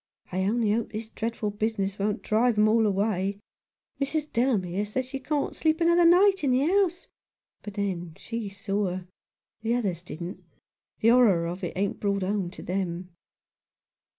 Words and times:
I 0.31 0.45
only 0.45 0.71
hope 0.71 0.91
this 0.91 1.09
dreadful 1.11 1.51
business 1.51 1.99
won't 1.99 2.23
drive 2.23 2.55
them 2.55 2.67
all 2.67 2.87
away. 2.87 3.37
Mrs. 4.01 4.33
Delamere 4.33 4.83
says 4.83 5.05
she 5.05 5.19
can't 5.19 5.55
sleep 5.55 5.79
another 5.79 6.05
night 6.05 6.43
in 6.43 6.49
the 6.49 6.65
house; 6.65 7.07
but 7.61 7.75
then 7.75 8.15
she 8.17 8.49
saw 8.49 8.87
her. 8.87 9.07
The 9.61 9.75
others 9.75 10.01
didn't. 10.01 10.43
The 11.01 11.09
horror 11.09 11.45
of 11.45 11.63
it 11.63 11.73
ain't 11.77 11.99
brought 11.99 12.23
home 12.23 12.49
to 12.49 12.63
them." 12.63 13.09